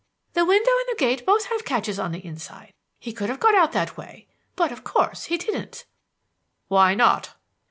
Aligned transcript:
"The 0.33 0.45
window 0.45 0.71
and 0.89 0.97
gate 0.97 1.27
both 1.27 1.45
have 1.51 1.63
catches 1.63 1.99
on 1.99 2.11
the 2.11 2.25
inside. 2.25 2.73
He 2.97 3.13
could 3.13 3.29
have 3.29 3.39
got 3.39 3.53
out 3.53 3.71
that 3.73 3.97
way, 3.97 4.25
but, 4.55 4.71
of 4.71 4.83
course 4.83 5.25
he 5.25 5.37
didn't." 5.37 5.85
"Why 6.69 6.95
not?" 6.95 7.35